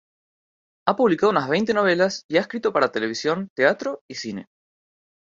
[0.87, 4.47] Ha publicado unas veinte novelas y ha escrito para televisión, teatro y cine.